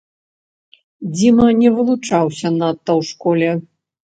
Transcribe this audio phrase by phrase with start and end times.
[1.17, 3.49] Дзіма не вылучаўся надта ў школе.